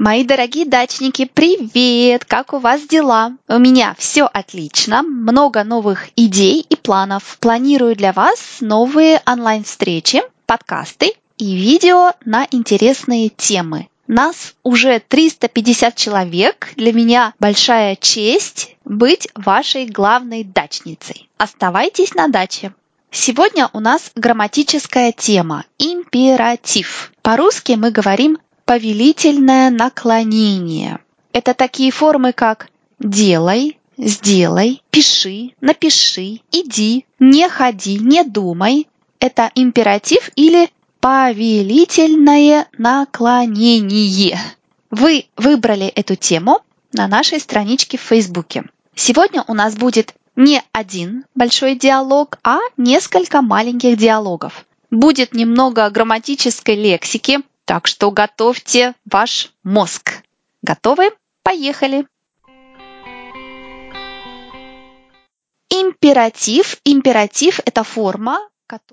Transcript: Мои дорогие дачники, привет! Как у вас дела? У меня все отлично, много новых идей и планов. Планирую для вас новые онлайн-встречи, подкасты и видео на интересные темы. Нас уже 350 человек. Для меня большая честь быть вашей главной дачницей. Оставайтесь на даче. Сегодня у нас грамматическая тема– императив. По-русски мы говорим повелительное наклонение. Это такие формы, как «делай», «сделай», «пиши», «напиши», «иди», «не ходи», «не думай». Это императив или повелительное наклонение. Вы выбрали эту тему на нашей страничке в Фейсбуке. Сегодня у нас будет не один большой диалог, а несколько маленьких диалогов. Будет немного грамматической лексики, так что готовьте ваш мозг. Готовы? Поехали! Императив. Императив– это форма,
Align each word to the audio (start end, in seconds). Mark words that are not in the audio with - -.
Мои 0.00 0.24
дорогие 0.24 0.64
дачники, 0.64 1.26
привет! 1.26 2.24
Как 2.24 2.54
у 2.54 2.58
вас 2.58 2.86
дела? 2.86 3.36
У 3.48 3.58
меня 3.58 3.94
все 3.98 4.24
отлично, 4.24 5.02
много 5.02 5.62
новых 5.62 6.08
идей 6.16 6.64
и 6.66 6.74
планов. 6.74 7.36
Планирую 7.38 7.94
для 7.94 8.14
вас 8.14 8.60
новые 8.60 9.20
онлайн-встречи, 9.26 10.22
подкасты 10.46 11.12
и 11.36 11.54
видео 11.54 12.12
на 12.24 12.48
интересные 12.50 13.28
темы. 13.28 13.88
Нас 14.06 14.54
уже 14.62 15.02
350 15.06 15.94
человек. 15.96 16.72
Для 16.76 16.94
меня 16.94 17.34
большая 17.38 17.94
честь 17.94 18.76
быть 18.86 19.28
вашей 19.34 19.84
главной 19.84 20.44
дачницей. 20.44 21.28
Оставайтесь 21.36 22.14
на 22.14 22.28
даче. 22.28 22.72
Сегодня 23.10 23.68
у 23.74 23.80
нас 23.80 24.12
грамматическая 24.14 25.12
тема– 25.12 25.66
императив. 25.78 27.12
По-русски 27.20 27.72
мы 27.72 27.90
говорим 27.90 28.38
повелительное 28.70 29.68
наклонение. 29.68 31.00
Это 31.32 31.54
такие 31.54 31.90
формы, 31.90 32.32
как 32.32 32.68
«делай», 33.00 33.80
«сделай», 33.98 34.80
«пиши», 34.92 35.56
«напиши», 35.60 36.42
«иди», 36.52 37.04
«не 37.18 37.48
ходи», 37.48 37.98
«не 37.98 38.22
думай». 38.22 38.86
Это 39.18 39.50
императив 39.56 40.30
или 40.36 40.70
повелительное 41.00 42.68
наклонение. 42.78 44.38
Вы 44.92 45.26
выбрали 45.36 45.86
эту 45.88 46.14
тему 46.14 46.60
на 46.92 47.08
нашей 47.08 47.40
страничке 47.40 47.98
в 47.98 48.02
Фейсбуке. 48.02 48.66
Сегодня 48.94 49.44
у 49.48 49.54
нас 49.54 49.74
будет 49.74 50.14
не 50.36 50.62
один 50.70 51.24
большой 51.34 51.74
диалог, 51.74 52.38
а 52.44 52.60
несколько 52.76 53.42
маленьких 53.42 53.96
диалогов. 53.96 54.64
Будет 54.92 55.34
немного 55.34 55.90
грамматической 55.90 56.76
лексики, 56.76 57.40
так 57.70 57.86
что 57.86 58.10
готовьте 58.10 58.96
ваш 59.04 59.52
мозг. 59.62 60.24
Готовы? 60.60 61.12
Поехали! 61.44 62.04
Императив. 65.68 66.80
Императив– 66.84 67.60
это 67.64 67.84
форма, 67.84 68.40